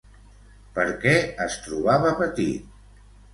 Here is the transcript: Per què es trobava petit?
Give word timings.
Per 0.77 0.85
què 1.03 1.13
es 1.45 1.59
trobava 1.67 2.15
petit? 2.23 2.75